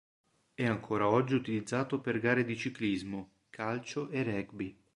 È 0.55 0.65
ancora 0.65 1.07
oggi 1.07 1.35
utilizzato 1.35 1.99
per 2.01 2.17
gare 2.19 2.43
di 2.43 2.57
ciclismo, 2.57 3.33
calcio 3.51 4.09
e 4.09 4.23
rugby. 4.23 4.75